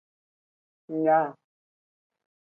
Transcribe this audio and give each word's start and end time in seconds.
Nya. 0.93 1.19